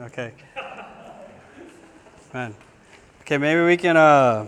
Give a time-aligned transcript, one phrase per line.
[0.00, 0.32] Okay.
[2.32, 2.54] Man.
[3.20, 4.46] Okay, maybe we can, uh,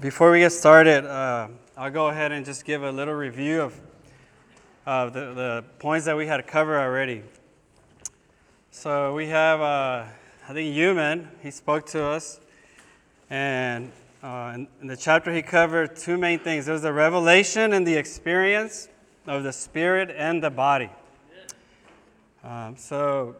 [0.00, 3.80] before we get started, uh, I'll go ahead and just give a little review of
[4.86, 7.24] uh, the, the points that we had covered already.
[8.70, 10.04] So we have, uh,
[10.48, 12.38] I think, Human, he spoke to us.
[13.28, 13.90] And
[14.22, 17.96] uh, in, in the chapter, he covered two main things there's the revelation and the
[17.96, 18.86] experience
[19.26, 20.90] of the spirit and the body.
[22.44, 23.34] Um, so,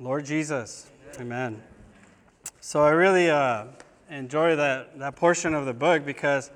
[0.00, 0.88] Lord Jesus,
[1.18, 1.60] amen.
[2.60, 3.64] So, I really uh,
[4.08, 6.52] enjoy that, that portion of the book because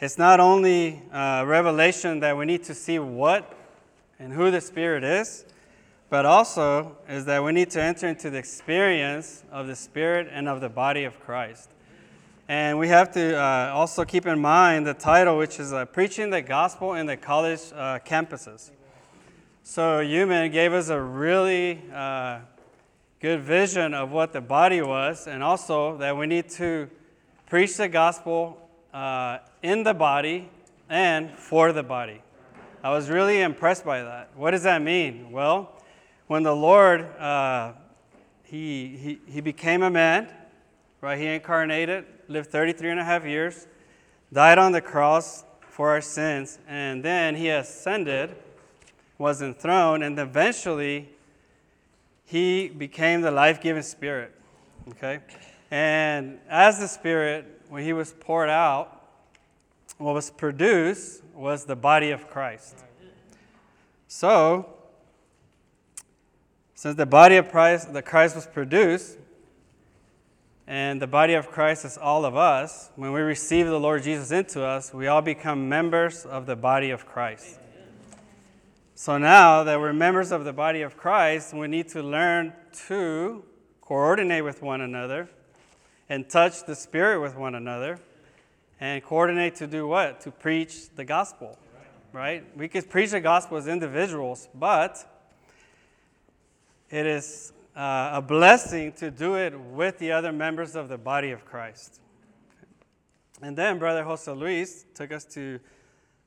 [0.00, 3.54] it's not only uh, revelation that we need to see what
[4.18, 5.44] and who the Spirit is,
[6.08, 10.48] but also is that we need to enter into the experience of the Spirit and
[10.48, 11.68] of the body of Christ.
[12.48, 16.30] And we have to uh, also keep in mind the title, which is uh, Preaching
[16.30, 18.70] the Gospel in the College uh, Campuses.
[19.64, 22.38] So, Human gave us a really uh,
[23.20, 26.88] good vision of what the body was, and also that we need to
[27.46, 30.48] preach the gospel uh, in the body
[30.88, 32.22] and for the body.
[32.82, 34.30] I was really impressed by that.
[34.36, 35.32] What does that mean?
[35.32, 35.72] Well,
[36.26, 37.72] when the Lord uh,
[38.46, 40.28] he, he, he became a man,
[41.00, 41.18] right?
[41.18, 43.66] He incarnated, lived 33 and a half years,
[44.32, 48.36] died on the cross for our sins, and then he ascended,
[49.18, 51.08] was enthroned, and eventually
[52.26, 54.34] he became the life giving spirit.
[54.90, 55.20] Okay?
[55.70, 58.92] And as the spirit, when he was poured out,
[59.98, 62.84] what was produced was the body of Christ.
[64.08, 64.74] So,
[66.74, 69.16] since the body of Christ, the Christ was produced,
[70.66, 74.32] and the body of Christ is all of us, when we receive the Lord Jesus
[74.32, 77.60] into us, we all become members of the body of Christ.
[78.98, 82.54] So now that we're members of the body of Christ, we need to learn
[82.86, 83.44] to
[83.82, 85.28] coordinate with one another
[86.08, 87.98] and touch the Spirit with one another
[88.80, 90.22] and coordinate to do what?
[90.22, 91.58] To preach the gospel,
[92.14, 92.42] right?
[92.56, 95.04] We could preach the gospel as individuals, but
[96.88, 101.32] it is uh, a blessing to do it with the other members of the body
[101.32, 102.00] of Christ.
[103.42, 105.60] And then Brother Jose Luis took us to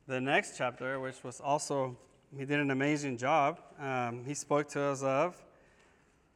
[0.06, 1.96] the next chapter, which was also
[2.36, 3.60] he did an amazing job.
[3.80, 5.36] Um, he spoke to us of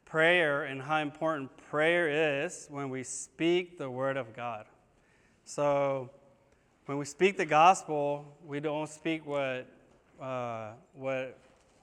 [0.04, 4.66] prayer and how important prayer is when we speak the word of God.
[5.44, 6.10] So,
[6.86, 9.66] when we speak the gospel, we don't speak what,
[10.20, 11.38] uh, what,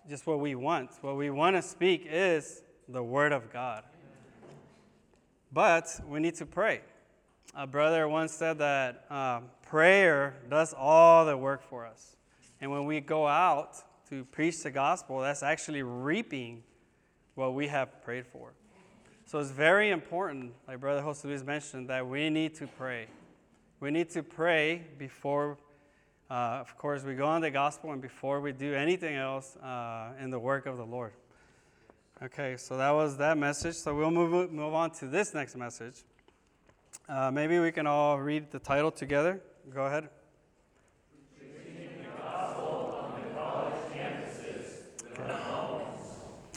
[0.09, 0.91] just what we want.
[1.01, 3.83] What we want to speak is the word of God.
[5.53, 6.81] But we need to pray.
[7.55, 12.15] A brother once said that uh, prayer does all the work for us.
[12.59, 16.63] And when we go out to preach the gospel, that's actually reaping
[17.35, 18.51] what we have prayed for.
[19.25, 23.07] So it's very important, like Brother Jose Luis mentioned, that we need to pray.
[23.79, 25.57] We need to pray before,
[26.29, 30.09] uh, of course, we go on the gospel and before we do anything else uh,
[30.21, 31.13] in the work of the Lord.
[32.21, 33.75] Okay, so that was that message.
[33.75, 36.03] So we'll move, move on to this next message.
[37.07, 39.39] Uh, maybe we can all read the title together.
[39.73, 40.09] Go ahead.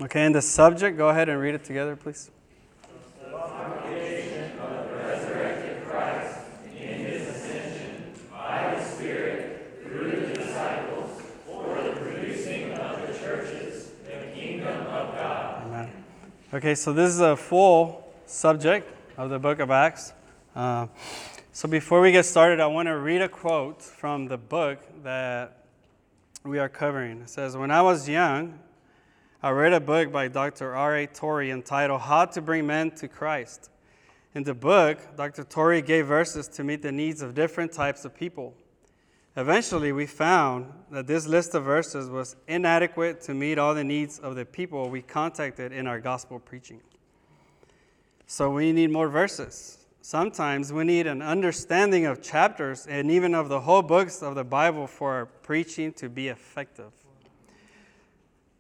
[0.01, 2.31] Okay, and the subject, go ahead and read it together, please.
[16.53, 20.13] Okay, so this is a full subject of the book of Acts.
[20.57, 20.87] Uh,
[21.53, 25.65] so before we get started, I want to read a quote from the book that
[26.45, 27.23] we are covering.
[27.23, 28.59] It says, When I was young,
[29.45, 30.75] I read a book by Dr.
[30.75, 31.07] R.A.
[31.07, 33.69] Torrey entitled How to Bring Men to Christ.
[34.35, 35.45] In the book, Dr.
[35.45, 38.55] Torrey gave verses to meet the needs of different types of people.
[39.37, 44.19] Eventually, we found that this list of verses was inadequate to meet all the needs
[44.19, 46.81] of the people we contacted in our gospel preaching.
[48.27, 49.77] So, we need more verses.
[50.01, 54.45] Sometimes we need an understanding of chapters and even of the whole books of the
[54.45, 56.93] Bible for our preaching to be effective.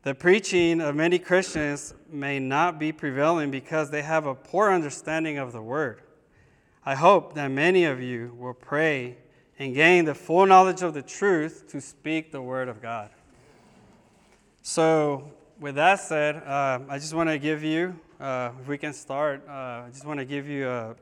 [0.04, 5.38] The preaching of many Christians may not be prevailing because they have a poor understanding
[5.38, 6.02] of the word.
[6.84, 9.16] I hope that many of you will pray
[9.58, 13.08] and gain the full knowledge of the truth to speak the word of God.
[14.60, 18.92] So, with that said, uh, I just want to give you, uh, if we can
[18.92, 19.52] start, uh,
[19.86, 20.96] I just want to give you a,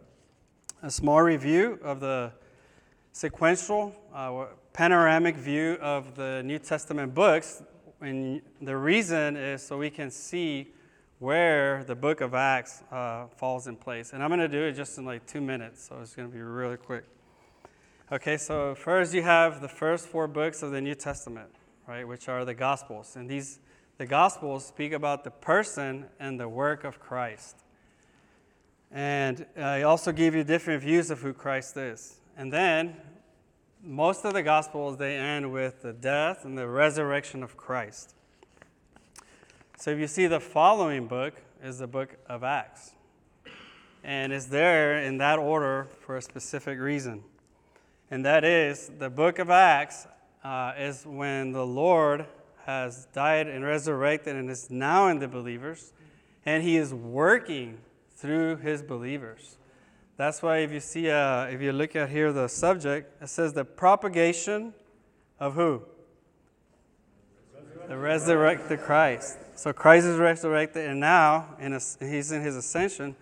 [0.85, 2.31] a, small review of the
[3.11, 7.65] sequential, uh, panoramic view of the New Testament books
[8.03, 10.73] and the reason is so we can see
[11.21, 14.13] where the book of Acts uh, falls in place.
[14.13, 16.35] And I'm going to do it just in like two minutes, so it's going to
[16.35, 17.05] be really quick.
[18.11, 21.49] Okay, so first you have the first four books of the New Testament,
[21.87, 23.15] right, which are the Gospels.
[23.15, 23.61] And these,
[23.99, 27.59] the Gospels speak about the person and the work of Christ.
[28.91, 32.17] And I also give you different views of who Christ is.
[32.37, 32.97] And then
[33.85, 38.15] most of the Gospels, they end with the death and the resurrection of Christ.
[39.77, 42.93] So if you see the following book is the book of Acts.
[44.05, 47.23] And it's there in that order for a specific reason.
[48.11, 50.07] And that is the book of Acts
[50.45, 52.27] uh, is when the Lord
[52.67, 55.93] has died and resurrected and is now in the believers,
[56.45, 57.79] and he is working
[58.17, 59.57] through his believers.
[60.17, 63.53] That's why if you see, uh, if you look at here the subject, it says
[63.53, 64.75] the propagation
[65.41, 65.83] of who?
[67.89, 69.39] The resurrected Christ.
[69.55, 73.17] So Christ is resurrected, and now in a, he's in his ascension,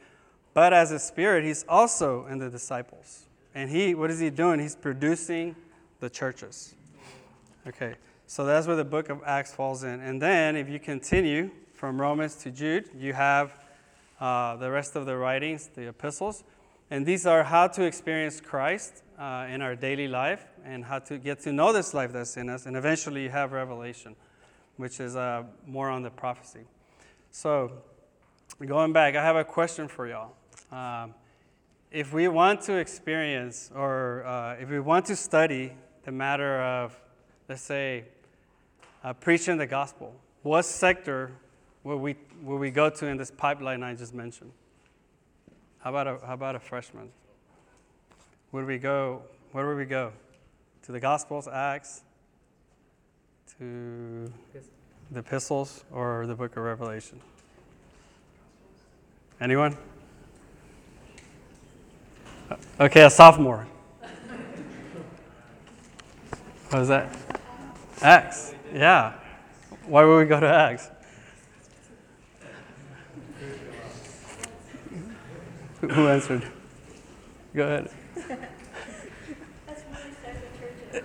[0.53, 3.27] but as a spirit, he's also in the disciples.
[3.55, 4.61] And he, what is he doing?
[4.61, 5.57] He's producing
[6.01, 6.75] the churches.
[7.67, 7.95] Okay,
[8.27, 10.01] so that's where the book of Acts falls in.
[10.01, 13.53] And then if you continue from Romans to Jude, you have
[14.21, 16.45] uh, the rest of the writings, the epistles.
[16.91, 21.19] And these are how to experience Christ uh, in our daily life and how to
[21.19, 22.67] get to know this life that's in us.
[22.67, 24.17] And eventually you have Revelation,
[24.77, 26.65] which is uh, more on the prophecy.
[27.31, 27.71] So,
[28.67, 30.33] going back, I have a question for y'all.
[30.73, 31.15] Um,
[31.93, 35.73] if we want to experience or uh, if we want to study
[36.05, 36.99] the matter of,
[37.49, 38.05] let's say,
[39.05, 40.13] uh, preaching the gospel,
[40.43, 41.31] what sector
[41.85, 44.51] will we, will we go to in this pipeline I just mentioned?
[45.81, 47.11] How about a, how about a freshman?
[48.53, 49.23] Would we go,
[49.53, 50.13] where would we go?
[50.83, 52.03] To the Gospels, Acts,
[53.59, 54.31] to
[55.11, 57.21] the epistles, or the book of Revelation?
[59.41, 59.77] Anyone?
[62.79, 63.67] Okay, a sophomore.
[66.69, 67.17] What is that?
[68.03, 68.55] Acts.
[68.75, 69.15] Yeah.
[69.87, 70.91] Why would we go to Acts?
[75.81, 76.43] Who answered?
[77.55, 77.91] Go ahead.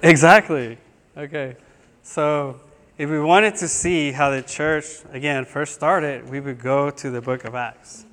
[0.02, 0.78] exactly.
[1.16, 1.56] Okay.
[2.04, 2.60] So,
[2.98, 7.10] if we wanted to see how the church, again, first started, we would go to
[7.10, 8.06] the book of Acts.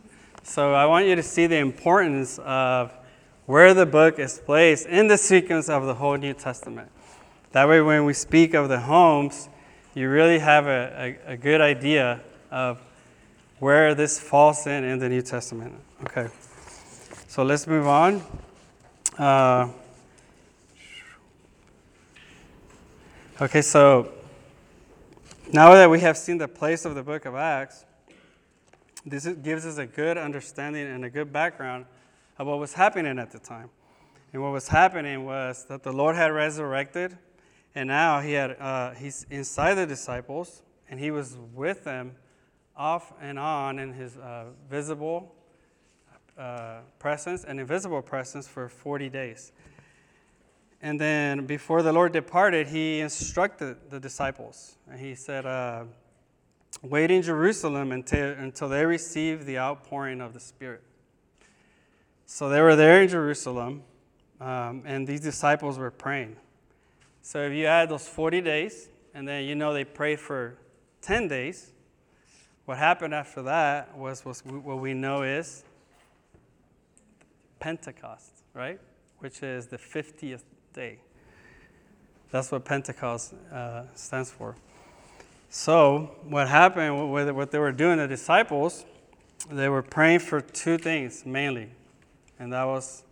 [0.44, 2.92] So, I want you to see the importance of
[3.46, 6.90] where the book is placed in the sequence of the whole New Testament.
[7.50, 9.48] That way, when we speak of the homes,
[9.94, 12.20] you really have a, a, a good idea
[12.52, 12.80] of
[13.58, 15.74] where this falls in in the New Testament.
[16.04, 16.28] Okay.
[17.32, 18.22] So let's move on.
[19.18, 19.70] Uh,
[23.40, 24.12] okay, so
[25.50, 27.86] now that we have seen the place of the book of Acts,
[29.06, 31.86] this gives us a good understanding and a good background
[32.36, 33.70] of what was happening at the time.
[34.34, 37.16] And what was happening was that the Lord had resurrected,
[37.74, 42.14] and now he had uh, he's inside the disciples, and he was with them
[42.76, 45.34] off and on in his uh, visible
[46.38, 49.52] uh, presence and invisible presence for 40 days.
[50.80, 54.76] And then before the Lord departed, he instructed the disciples.
[54.90, 55.84] And he said, uh,
[56.82, 60.82] Wait in Jerusalem until, until they receive the outpouring of the Spirit.
[62.26, 63.82] So they were there in Jerusalem,
[64.40, 66.36] um, and these disciples were praying.
[67.20, 70.56] So if you add those 40 days, and then you know they prayed for
[71.02, 71.72] 10 days,
[72.64, 75.62] what happened after that was, was what we know is
[77.62, 78.80] Pentecost, right?
[79.20, 80.42] Which is the 50th
[80.74, 80.98] day.
[82.32, 84.56] That's what Pentecost uh, stands for.
[85.48, 88.84] So, what happened, what they were doing, the disciples,
[89.48, 91.68] they were praying for two things mainly,
[92.40, 93.04] and that was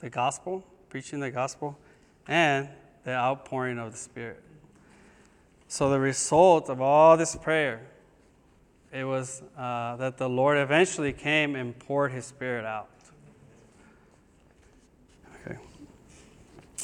[0.00, 1.78] the gospel, preaching the gospel,
[2.28, 2.68] and
[3.04, 4.42] the outpouring of the Spirit.
[5.68, 7.86] So, the result of all this prayer,
[8.92, 12.90] it was uh, that the Lord eventually came and poured His Spirit out.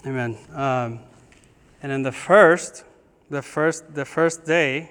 [0.07, 0.39] Amen.
[0.55, 1.01] Um,
[1.83, 2.85] and in the first,
[3.29, 4.91] the first, the first day,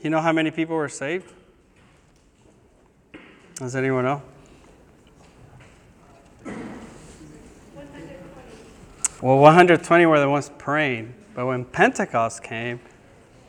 [0.00, 1.32] you know how many people were saved?
[3.56, 4.22] Does anyone know?
[6.44, 8.06] 120.
[9.20, 12.78] Well, 120 were the ones praying, but when Pentecost came,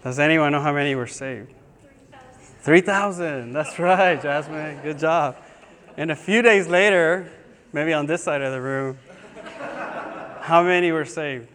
[0.04, 1.54] does anyone know how many were saved?
[2.62, 3.54] 3,000.
[3.54, 4.80] That's right, Jasmine.
[4.82, 5.38] Good job.
[5.98, 7.32] And a few days later,
[7.74, 8.98] maybe on this side of the room,
[10.50, 11.48] how many were saved?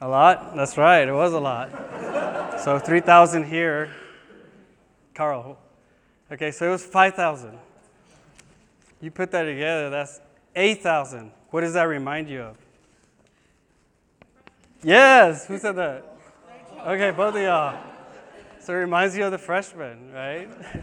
[0.00, 0.56] A lot?
[0.56, 1.70] That's right, it was a lot.
[2.60, 3.94] So 3,000 here.
[5.14, 5.56] Carl.
[6.32, 7.56] Okay, so it was 5,000.
[9.00, 10.20] You put that together, that's
[10.56, 11.30] 8,000.
[11.50, 12.56] What does that remind you of?
[14.82, 16.04] Yes, who said that?
[16.80, 17.78] Okay, both of y'all.
[18.58, 20.48] So it reminds you of the freshmen, right?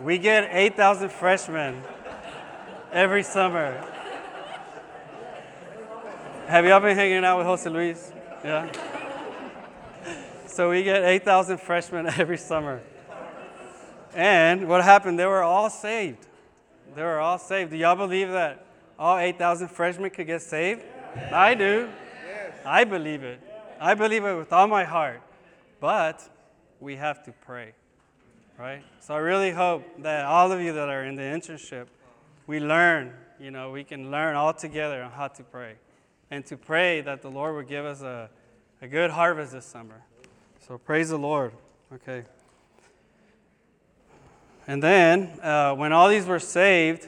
[0.00, 1.80] We get 8,000 freshmen
[2.92, 3.93] every summer.
[6.46, 8.12] Have y'all been hanging out with Jose Luis?
[8.44, 8.70] Yeah?
[10.46, 12.82] So we get 8,000 freshmen every summer.
[14.14, 15.18] And what happened?
[15.18, 16.26] They were all saved.
[16.94, 17.70] They were all saved.
[17.70, 18.66] Do y'all believe that
[18.98, 20.82] all 8,000 freshmen could get saved?
[21.32, 21.88] I do.
[22.66, 23.40] I believe it.
[23.80, 25.22] I believe it with all my heart.
[25.80, 26.28] But
[26.78, 27.72] we have to pray,
[28.58, 28.84] right?
[29.00, 31.86] So I really hope that all of you that are in the internship,
[32.46, 35.76] we learn, you know, we can learn all together on how to pray.
[36.34, 38.28] And to pray that the Lord would give us a,
[38.82, 40.02] a good harvest this summer.
[40.66, 41.52] So praise the Lord.
[41.92, 42.24] Okay.
[44.66, 47.06] And then, uh, when all these were saved,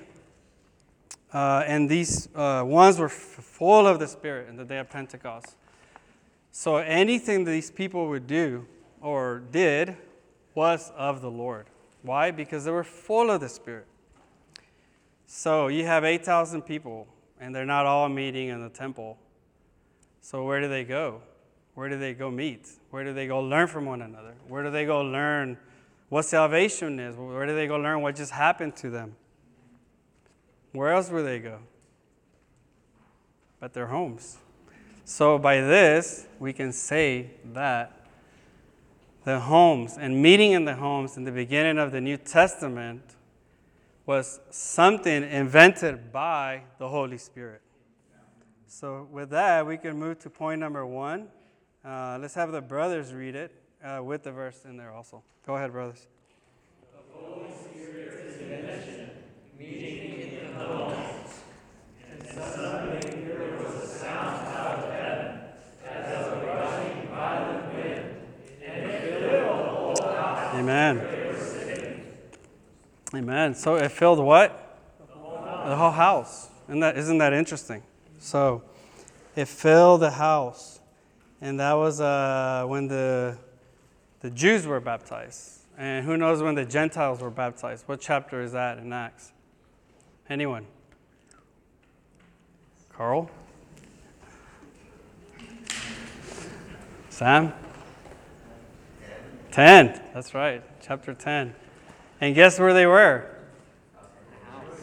[1.33, 4.91] uh, and these uh, ones were f- full of the Spirit in the day of
[4.91, 5.57] Pentecost.
[6.53, 8.65] So anything these people would do
[9.01, 9.97] or did
[10.55, 11.67] was of the Lord.
[12.03, 12.31] Why?
[12.31, 13.89] Because they were full of the Spirit.
[15.27, 17.09] So you have 8,000 people,
[17.41, 19.19] and they're not all meeting in the temple.
[20.21, 21.21] So where do they go?
[21.75, 22.69] Where do they go meet?
[22.91, 24.35] Where do they go learn from one another?
[24.49, 25.59] Where do they go learn
[26.09, 27.17] what salvation is?
[27.17, 29.17] Where do they go learn what just happened to them?
[30.73, 31.59] Where else would they go?
[33.61, 34.39] But their homes.
[35.05, 38.07] So by this, we can say that
[39.25, 43.16] the homes and meeting in the homes in the beginning of the New Testament
[44.07, 47.61] was something invented by the Holy Spirit.
[48.69, 51.29] So, with that, we can move to point number one.
[51.85, 53.53] Uh, let's have the brothers read it
[53.85, 55.23] uh, with the verse in there also.
[55.45, 56.07] Go ahead, brothers.
[56.93, 58.87] The Holy Spirit is in the.
[62.11, 65.41] And suddenly there was a sound out of heaven,
[65.85, 68.17] as of a rushing violent wind,
[68.65, 70.55] and it filled the whole house.
[70.55, 71.17] Amen.
[73.17, 73.55] Amen.
[73.55, 74.79] So it filled what?
[74.99, 75.69] The whole house.
[75.69, 76.49] The whole house.
[76.69, 77.83] Isn't that, isn't that interesting?
[78.19, 78.63] So
[79.35, 80.81] it filled the house.
[81.41, 83.39] And that was uh, when the,
[84.21, 85.61] the Jews were baptized.
[85.79, 87.89] And who knows when the Gentiles were baptized?
[87.89, 89.33] What chapter is that in Acts?
[90.29, 90.67] Anyone?
[92.93, 93.31] Carl?
[97.09, 97.55] Sam?
[99.53, 100.03] 10.
[100.13, 100.63] That's right.
[100.83, 101.55] Chapter 10.
[102.21, 103.27] And guess where they were?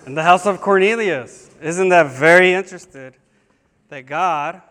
[0.06, 1.50] In the house of Cornelius.
[1.62, 3.14] Isn't that very interesting
[3.90, 4.62] that God,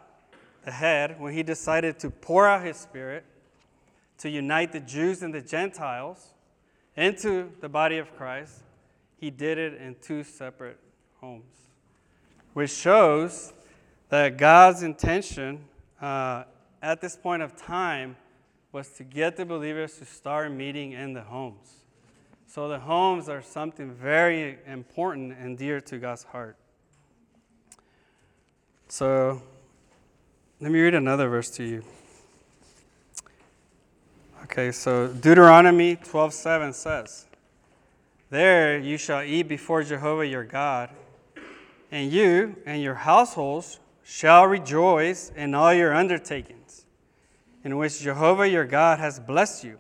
[0.64, 3.24] the head, when he decided to pour out his spirit
[4.18, 6.34] to unite the Jews and the Gentiles
[6.96, 8.62] into the body of Christ,
[9.16, 10.78] he did it in two separate
[11.20, 11.68] homes,
[12.52, 13.52] which shows
[14.08, 15.64] that God's intention
[16.00, 16.44] uh,
[16.82, 18.16] at this point of time
[18.72, 21.81] was to get the believers to start meeting in the homes.
[22.54, 26.54] So the homes are something very important and dear to God's heart.
[28.88, 29.40] So
[30.60, 31.82] let me read another verse to you.
[34.42, 37.24] Okay, so Deuteronomy 12:7 says,
[38.28, 40.90] "There you shall eat before Jehovah your God,
[41.90, 46.84] and you and your households shall rejoice in all your undertakings,
[47.64, 49.78] in which Jehovah your God has blessed you."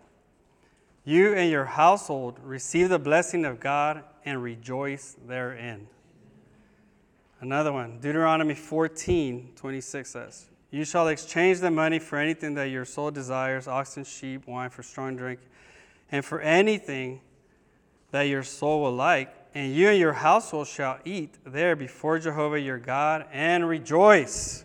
[1.04, 5.88] You and your household receive the blessing of God and rejoice therein.
[7.40, 12.84] Another one, Deuteronomy 14, 26 says, You shall exchange the money for anything that your
[12.84, 15.40] soul desires oxen, sheep, wine for strong drink,
[16.12, 17.20] and for anything
[18.12, 19.34] that your soul will like.
[19.54, 24.64] And you and your household shall eat there before Jehovah your God and rejoice.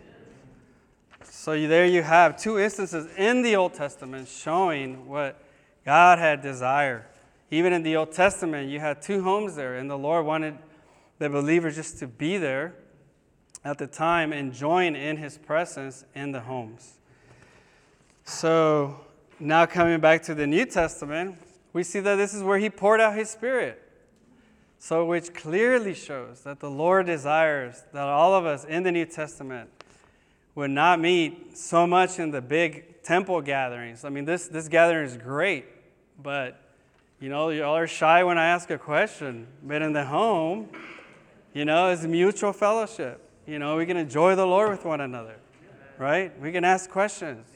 [1.24, 5.42] So there you have two instances in the Old Testament showing what
[5.88, 7.06] God had desire.
[7.50, 10.58] Even in the Old Testament, you had two homes there, and the Lord wanted
[11.18, 12.74] the believers just to be there
[13.64, 16.98] at the time and join in his presence in the homes.
[18.26, 19.00] So
[19.40, 21.38] now coming back to the New Testament,
[21.72, 23.82] we see that this is where he poured out his spirit.
[24.78, 29.06] So, which clearly shows that the Lord desires that all of us in the New
[29.06, 29.70] Testament
[30.54, 34.04] would not meet so much in the big temple gatherings.
[34.04, 35.64] I mean, this, this gathering is great,
[36.22, 36.60] but
[37.20, 39.48] you know, y'all are shy when I ask a question.
[39.64, 40.68] But in the home,
[41.52, 43.20] you know, it's mutual fellowship.
[43.46, 45.36] You know, we can enjoy the Lord with one another,
[45.98, 46.38] right?
[46.40, 47.46] We can ask questions.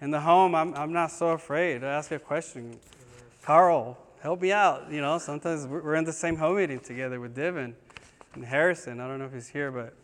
[0.00, 2.78] In the home, I'm, I'm not so afraid to ask a question.
[3.42, 4.90] Carl, help me out.
[4.90, 7.76] You know, sometimes we're in the same home meeting together with Divin
[8.34, 8.98] and Harrison.
[8.98, 9.94] I don't know if he's here, but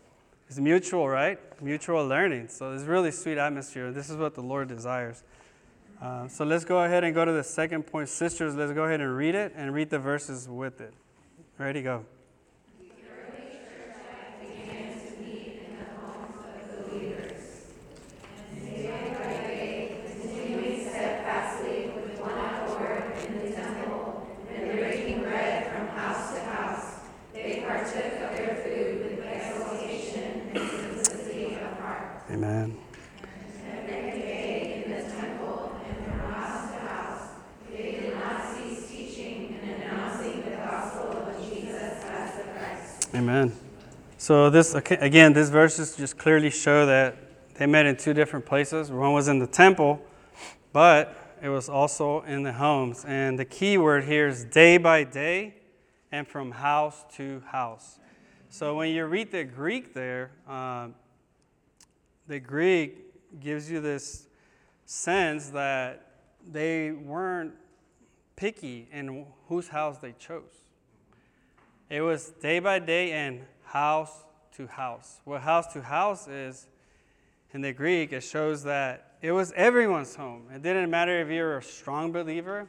[0.47, 1.39] it's mutual, right?
[1.61, 2.47] Mutual learning.
[2.49, 3.91] So it's really sweet atmosphere.
[3.91, 5.23] This is what the Lord desires.
[6.01, 8.07] Uh, so let's go ahead and go to the second point.
[8.07, 10.93] Sisters, let's go ahead and read it and read the verses with it.
[11.57, 12.05] Ready, go.
[44.29, 47.17] So this again, these verses just clearly show that
[47.55, 48.91] they met in two different places.
[48.91, 49.99] One was in the temple,
[50.71, 53.05] but it was also in the homes.
[53.07, 55.55] And the key word here is day by day
[56.11, 57.97] and from house to house.
[58.49, 60.89] So when you read the Greek there, uh,
[62.27, 64.27] the Greek gives you this
[64.85, 66.05] sense that
[66.47, 67.55] they weren't
[68.35, 70.65] picky in whose house they chose.
[71.89, 74.23] It was day by day and house
[74.57, 75.21] to house.
[75.25, 76.67] What house to house is,
[77.51, 80.47] in the Greek, it shows that it was everyone's home.
[80.53, 82.67] It didn't matter if you're a strong believer,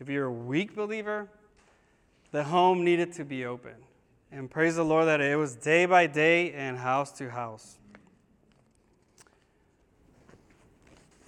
[0.00, 1.28] if you're a weak believer,
[2.32, 3.74] the home needed to be open.
[4.30, 7.78] And praise the Lord that it was day by day and house to house.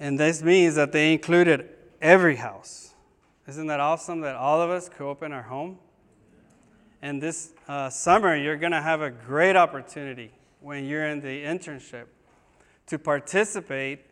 [0.00, 1.68] And this means that they included
[2.00, 2.94] every house.
[3.46, 5.78] Isn't that awesome that all of us could open our home?
[7.04, 10.30] And this uh, summer, you're going to have a great opportunity
[10.62, 12.06] when you're in the internship
[12.86, 14.06] to participate.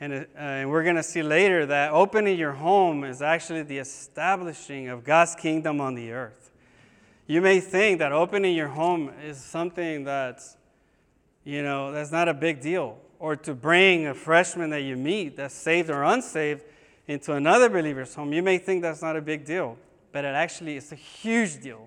[0.00, 3.76] And, uh, and we're going to see later that opening your home is actually the
[3.76, 6.50] establishing of God's kingdom on the earth.
[7.26, 10.56] You may think that opening your home is something that's,
[11.44, 12.96] you know, that's not a big deal.
[13.18, 16.62] Or to bring a freshman that you meet that's saved or unsaved
[17.06, 19.76] into another believer's home, you may think that's not a big deal.
[20.10, 21.86] But it actually is a huge deal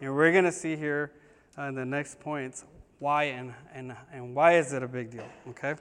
[0.00, 1.12] and we're going to see here
[1.58, 2.64] uh, in the next points
[2.98, 5.74] why and, and, and why is it a big deal, okay?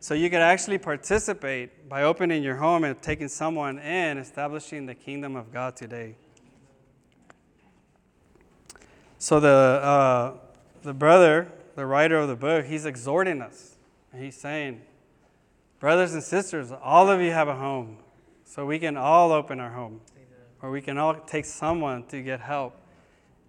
[0.00, 4.94] So you can actually participate by opening your home and taking someone in, establishing the
[4.94, 6.14] kingdom of God today.
[9.18, 10.34] So the, uh,
[10.82, 13.76] the brother, the writer of the book, he's exhorting us.
[14.16, 14.80] He's saying,
[15.80, 17.98] brothers and sisters, all of you have a home.
[18.44, 20.00] So we can all open our home.
[20.62, 22.74] Or we can all take someone to get help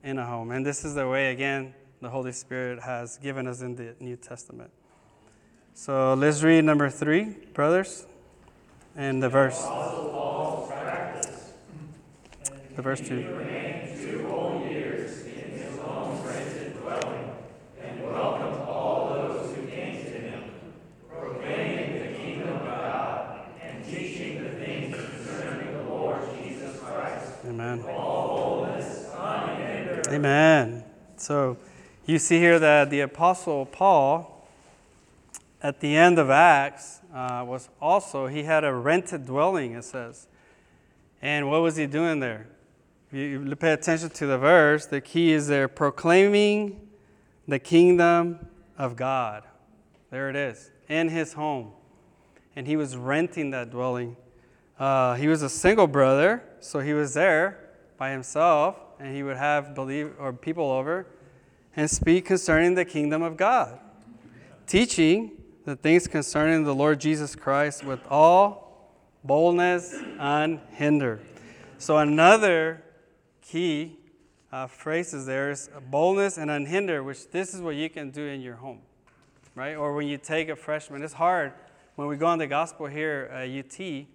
[0.03, 0.51] in a home.
[0.51, 4.15] And this is the way, again, the Holy Spirit has given us in the New
[4.15, 4.71] Testament.
[5.73, 8.05] So let's read number three, brothers,
[8.95, 9.61] and the verse.
[12.75, 13.39] The verse two.
[30.11, 30.83] Amen.
[31.29, 31.57] So
[32.07, 34.47] you see here that the Apostle Paul,
[35.61, 40.25] at the end of Acts, uh, was also, he had a rented dwelling, it says.
[41.21, 42.47] And what was he doing there?
[43.11, 46.87] If you pay attention to the verse, the key is there proclaiming
[47.47, 49.43] the kingdom of God.
[50.09, 51.73] There it is, in his home.
[52.55, 54.17] And he was renting that dwelling.
[54.79, 59.37] Uh, he was a single brother, so he was there by himself and he would
[59.37, 61.07] have believe or people over
[61.75, 63.79] and speak concerning the kingdom of God,
[64.67, 65.31] teaching
[65.65, 71.21] the things concerning the Lord Jesus Christ with all boldness unhindered.
[71.77, 72.83] So another
[73.41, 73.97] key
[74.51, 78.41] uh, phrases there is boldness and unhindered, which this is what you can do in
[78.41, 78.81] your home,
[79.55, 79.75] right?
[79.75, 81.53] Or when you take a freshman, it's hard
[81.95, 84.05] when we go on the gospel here at UT.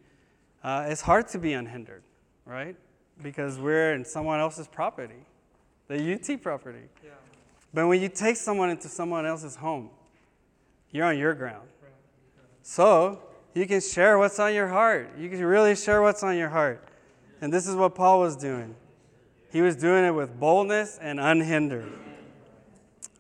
[0.63, 2.03] Uh, it's hard to be unhindered,
[2.47, 2.77] right?
[3.23, 5.25] because we're in someone else's property,
[5.89, 6.89] the UT property.
[7.03, 7.11] Yeah.
[7.75, 9.91] But when you take someone into someone else's home,
[10.93, 11.67] you're on your ground.
[12.63, 13.21] So
[13.53, 15.11] you can share what's on your heart.
[15.19, 16.89] You can really share what's on your heart.
[17.41, 18.77] And this is what Paul was doing.
[19.51, 21.93] He was doing it with boldness and unhindered.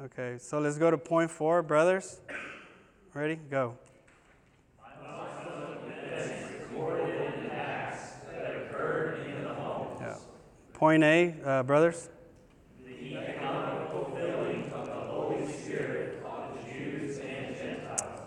[0.00, 2.20] Okay, so let's go to point four, brothers.
[3.12, 3.36] Ready?
[3.50, 3.76] Go.
[10.74, 12.08] Point A, uh, brothers.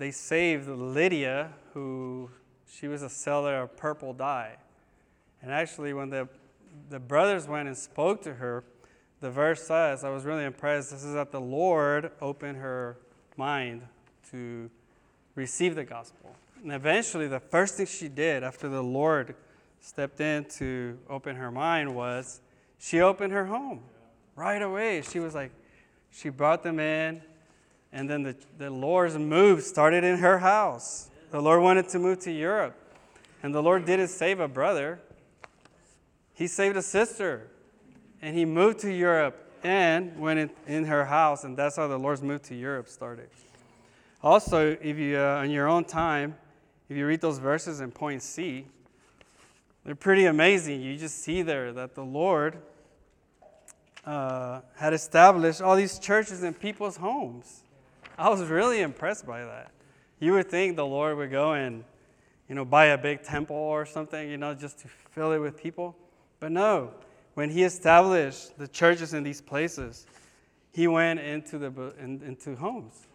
[0.00, 2.30] they saved Lydia, who
[2.66, 4.56] she was a seller of purple dye.
[5.42, 6.26] And actually, when the,
[6.88, 8.64] the brothers went and spoke to her,
[9.20, 10.90] the verse says, I was really impressed.
[10.90, 12.96] This is that the Lord opened her
[13.36, 13.82] mind
[14.30, 14.70] to
[15.34, 16.34] receive the gospel.
[16.62, 19.34] And eventually, the first thing she did after the Lord
[19.80, 22.40] stepped in to open her mind was
[22.78, 23.82] she opened her home
[24.34, 25.02] right away.
[25.02, 25.52] She was like,
[26.10, 27.20] she brought them in,
[27.92, 31.10] and then the, the Lord's move started in her house.
[31.30, 32.76] The Lord wanted to move to Europe,
[33.42, 35.00] and the Lord didn't save a brother,
[36.34, 37.48] He saved a sister,
[38.20, 41.98] and He moved to Europe and went in, in her house, and that's how the
[41.98, 43.28] Lord's move to Europe started.
[44.22, 46.36] Also, if you, uh, on your own time,
[46.88, 48.66] if you read those verses in point C,
[49.84, 50.82] they're pretty amazing.
[50.82, 52.58] You just see there that the Lord
[54.04, 57.62] uh, had established all these churches in people's homes.
[58.26, 59.70] I was really impressed by that.
[60.18, 61.84] You would think the Lord would go and,
[62.50, 65.56] you know, buy a big temple or something, you know, just to fill it with
[65.56, 65.96] people.
[66.38, 66.90] But no,
[67.32, 70.06] when He established the churches in these places,
[70.70, 73.06] He went into the in, into homes.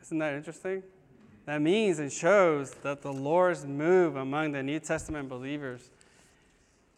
[0.00, 0.84] Isn't that interesting?
[1.44, 5.90] That means and shows that the Lord's move among the New Testament believers.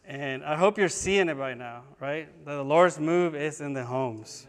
[0.05, 2.29] And I hope you're seeing it by now, right?
[2.45, 4.47] That the Lord's move is in the homes.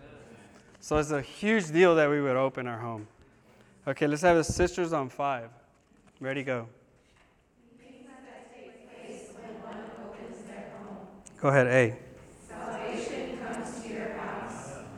[0.85, 3.07] So it's a huge deal that we would open our home.
[3.89, 5.49] Okay, let's have the sisters on five.
[6.21, 6.69] Ready, go.
[11.41, 11.97] Go ahead, A.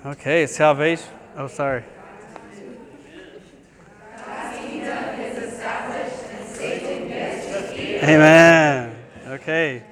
[0.06, 1.06] Okay, salvation.
[1.36, 1.84] Oh, sorry.
[8.02, 8.96] Amen.
[9.28, 9.84] Okay.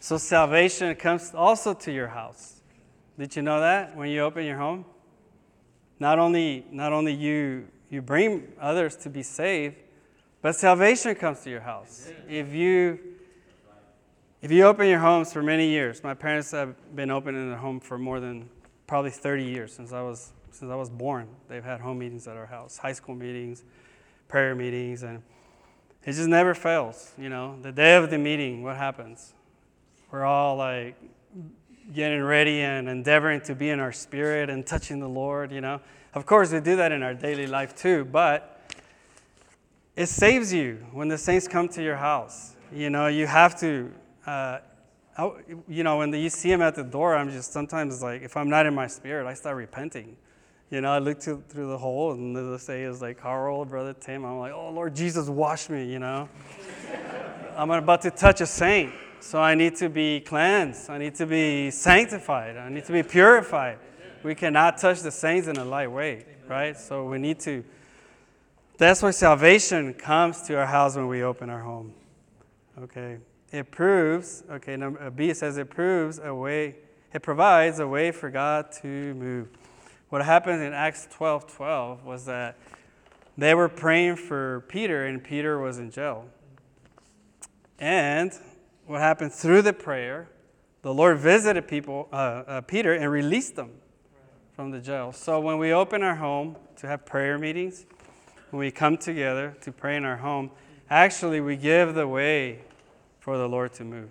[0.00, 2.60] So salvation comes also to your house.
[3.16, 4.84] Did you know that when you open your home?
[6.00, 9.76] Not only, not only you, you bring others to be saved,
[10.42, 12.10] but salvation comes to your house.
[12.28, 12.98] If you
[14.42, 17.78] if you open your homes for many years, my parents have been opening their home
[17.78, 18.48] for more than
[18.86, 21.28] probably 30 years since I was since I was born.
[21.48, 23.64] They've had home meetings at our house, high school meetings,
[24.28, 25.22] prayer meetings, and
[26.04, 27.12] it just never fails.
[27.18, 29.34] You know, the day of the meeting, what happens?
[30.10, 30.96] We're all like
[31.94, 35.80] getting ready and endeavoring to be in our spirit and touching the Lord, you know.
[36.14, 38.60] Of course, we do that in our daily life too, but
[39.96, 42.56] it saves you when the saints come to your house.
[42.72, 43.92] You know, you have to,
[44.26, 44.58] uh,
[45.68, 48.48] you know, when you see them at the door, I'm just sometimes like, if I'm
[48.48, 50.16] not in my spirit, I start repenting.
[50.70, 53.92] You know, I look to, through the hole and they say it's like Carl, brother
[53.92, 54.24] Tim.
[54.24, 55.84] I'm like, oh Lord Jesus, wash me.
[55.84, 56.28] You know,
[57.56, 60.90] I'm about to touch a saint, so I need to be cleansed.
[60.90, 62.56] I need to be sanctified.
[62.56, 63.78] I need to be purified.
[64.22, 66.76] We cannot touch the saints in a light way, right?
[66.76, 67.64] So we need to.
[68.78, 71.92] That's why salvation comes to our house when we open our home.
[72.82, 73.18] Okay,
[73.52, 74.42] it proves.
[74.50, 76.76] Okay, number uh, B says it proves a way.
[77.12, 79.48] It provides a way for God to move.
[80.08, 82.56] What happened in Acts 12 12 was that
[83.36, 86.26] they were praying for Peter, and Peter was in jail.
[87.78, 88.32] And
[88.90, 90.28] what happened through the prayer,
[90.82, 93.70] the Lord visited people, uh, uh, Peter, and released them
[94.52, 95.12] from the jail.
[95.12, 97.86] So when we open our home to have prayer meetings,
[98.50, 100.50] when we come together to pray in our home,
[100.90, 102.62] actually we give the way
[103.20, 104.10] for the Lord to move.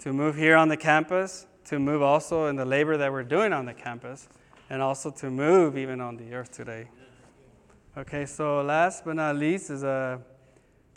[0.00, 3.54] To move here on the campus, to move also in the labor that we're doing
[3.54, 4.28] on the campus
[4.68, 6.88] and also to move even on the earth today.
[7.96, 10.18] Okay, so last but not least is a uh,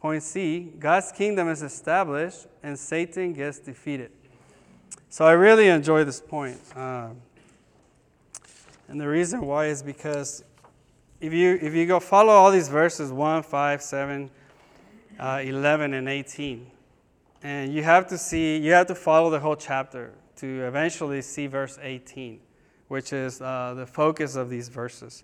[0.05, 4.11] point C God's kingdom is established and Satan gets defeated.
[5.09, 6.59] So I really enjoy this point.
[6.75, 7.09] Uh,
[8.87, 10.43] and the reason why is because
[11.19, 14.29] if you, if you go follow all these verses 1, 5, 7,
[15.19, 16.67] uh, 11, and 18,
[17.41, 21.47] and you have to see, you have to follow the whole chapter to eventually see
[21.47, 22.39] verse 18
[22.89, 25.23] which is uh, the focus of these verses.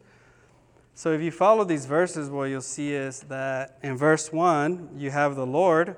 [0.93, 5.09] So if you follow these verses, what you'll see is that in verse 1, you
[5.11, 5.95] have the Lord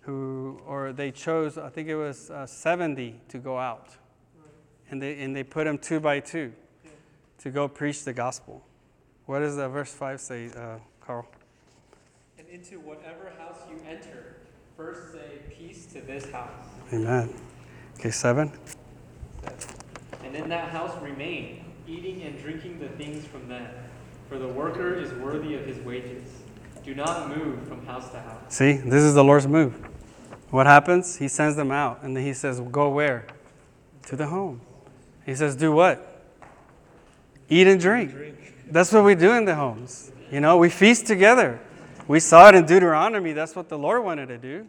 [0.00, 3.90] who, or they chose, I think it was uh, 70 to go out.
[4.90, 6.52] And they, and they put them two by two
[7.38, 8.64] to go preach the gospel.
[9.26, 11.28] What does the verse 5 say, uh, Carl?
[12.38, 14.36] And into whatever house you enter,
[14.76, 16.48] first say, Peace to this house.
[16.92, 17.34] Amen.
[17.98, 18.50] Okay, 7
[20.28, 23.66] and in that house remain, eating and drinking the things from them.
[24.28, 26.28] For the worker is worthy of his wages.
[26.84, 28.54] Do not move from house to house.
[28.54, 29.74] See, this is the Lord's move.
[30.50, 31.16] what happens?
[31.16, 33.26] He sends them out, and then he says, Go where?
[34.06, 34.60] To the home.
[35.24, 36.22] He says, Do what?
[37.48, 38.14] Eat and drink.
[38.70, 40.12] That's what we do in the homes.
[40.30, 41.58] You know, we feast together.
[42.06, 43.32] We saw it in Deuteronomy.
[43.32, 44.66] That's what the Lord wanted to do.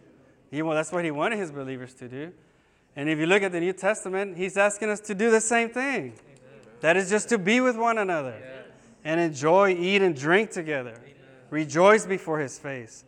[0.52, 2.32] He, well, that's what He wanted His believers to do.
[2.96, 5.70] And if you look at the New Testament, He's asking us to do the same
[5.70, 6.14] thing.
[6.80, 8.42] That is just to be with one another
[9.04, 11.00] and enjoy, eat, and drink together.
[11.50, 13.04] Rejoice before His face.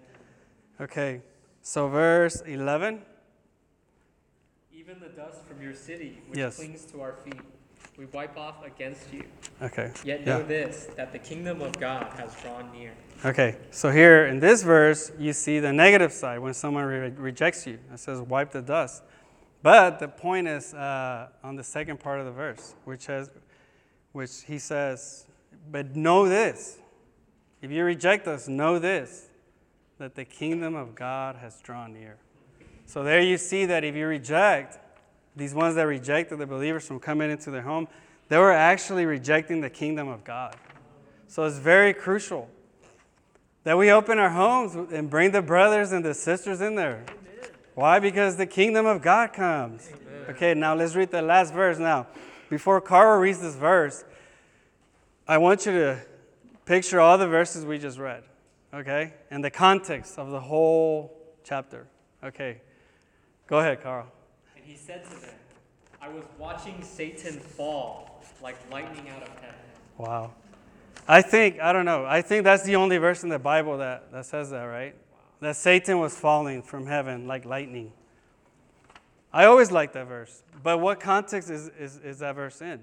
[0.80, 1.22] Okay,
[1.62, 3.02] so verse 11.
[4.74, 6.58] Even the dust from your city, which Yes.
[6.58, 7.40] clings to our feet,
[7.98, 9.24] we wipe off against you.
[9.62, 9.92] Okay.
[10.04, 12.94] Yet know this, that the kingdom of God has drawn near.
[13.24, 17.68] Okay, so here in this verse, you see the negative side when someone re- rejects
[17.68, 17.78] you.
[17.94, 19.04] It says, wipe the dust.
[19.62, 23.30] But the point is uh, on the second part of the verse, which, has,
[24.14, 25.28] which he says,
[25.70, 26.78] but know this.
[27.62, 29.30] If you reject us, know this,
[30.00, 32.18] that the kingdom of God has drawn near.
[32.86, 34.80] So there you see that if you reject,
[35.36, 37.88] these ones that rejected the believers from coming into their home,
[38.30, 40.56] they were actually rejecting the kingdom of God.
[41.28, 42.50] So it's very crucial
[43.64, 47.06] that we open our homes and bring the brothers and the sisters in there.
[47.76, 48.00] Why?
[48.00, 49.90] Because the kingdom of God comes.
[50.30, 52.08] Okay, now let's read the last verse now.
[52.50, 54.04] Before Carl reads this verse,
[55.32, 55.98] I want you to
[56.66, 58.24] picture all the verses we just read,
[58.74, 59.14] okay?
[59.30, 61.88] And the context of the whole chapter.
[62.22, 62.60] Okay,
[63.48, 64.12] go ahead, Carl.
[64.58, 65.34] And he said to them,
[66.02, 69.56] I was watching Satan fall like lightning out of heaven.
[69.98, 70.34] Wow.
[71.08, 74.12] I think, I don't know, I think that's the only verse in the Bible that,
[74.12, 74.96] that says that, right?
[75.40, 77.94] That Satan was falling from heaven like lightning.
[79.32, 80.44] I always like that verse.
[80.62, 82.82] But what context is, is, is that verse in?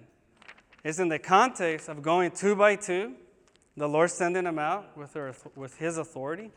[0.84, 3.14] It's in the context of going two by two,
[3.76, 6.50] the Lord sending them out with, her, with his authority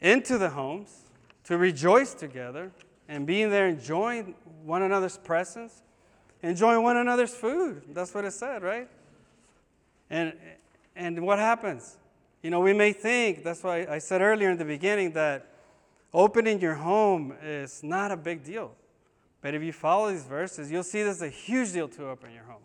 [0.00, 1.02] into the homes
[1.44, 2.70] to rejoice together
[3.08, 5.82] and being there enjoying one another's presence,
[6.42, 7.82] enjoying one another's food.
[7.90, 8.88] That's what it said, right?
[10.10, 10.34] And,
[10.96, 11.96] and what happens?
[12.42, 15.46] You know, we may think, that's why I said earlier in the beginning that
[16.12, 18.72] opening your home is not a big deal.
[19.40, 22.44] But if you follow these verses, you'll see there's a huge deal to open your
[22.44, 22.62] home.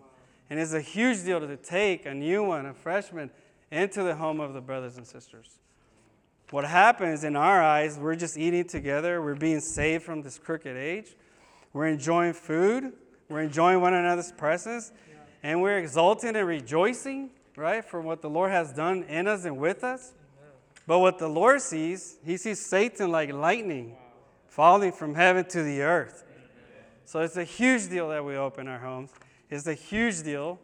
[0.50, 3.30] And it's a huge deal to take a new one, a freshman,
[3.72, 5.60] into the home of the brothers and sisters.
[6.52, 10.78] What happens in our eyes, we're just eating together, we're being saved from this crooked
[10.78, 11.16] age,
[11.74, 12.94] we're enjoying food,
[13.28, 14.94] we're enjoying one another's presence,
[15.44, 19.58] and we're exulting and rejoicing, right, for what the Lord has done in us and
[19.58, 20.14] with us.
[20.86, 23.98] But what the Lord sees, he sees Satan like lightning
[24.48, 26.24] falling from heaven to the earth.
[27.06, 29.12] So it's a huge deal that we open our homes.
[29.50, 30.60] It's a huge deal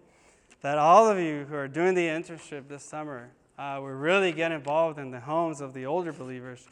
[0.62, 4.52] that all of you who are doing the internship this summer uh, will really get
[4.52, 6.68] involved in the homes of the older believers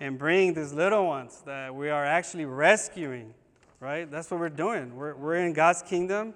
[0.00, 3.34] and bring these little ones that we are actually rescuing,
[3.78, 4.10] right?
[4.10, 4.96] That's what we're doing.
[4.96, 6.34] We're, we're in God's kingdom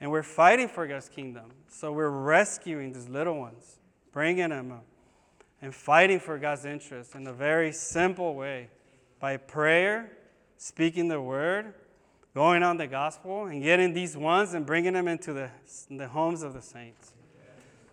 [0.00, 1.50] and we're fighting for God's kingdom.
[1.68, 3.76] So we're rescuing these little ones,
[4.12, 4.84] bringing them up,
[5.60, 8.68] and fighting for God's interest in a very simple way
[9.20, 10.12] by prayer,
[10.56, 11.74] speaking the word,
[12.34, 15.48] going on the gospel, and getting these ones and bringing them into the,
[15.88, 17.12] the homes of the saints.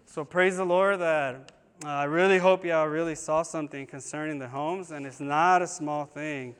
[0.07, 1.51] So praise the Lord that
[1.85, 5.67] uh, I really hope y'all really saw something concerning the homes, and it's not a
[5.67, 6.55] small thing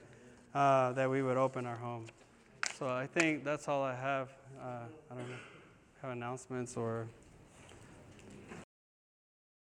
[0.53, 2.05] uh, that we would open our home.
[2.77, 4.29] So I think that's all I have.
[4.61, 5.35] Uh, I don't know,
[6.01, 7.07] have announcements or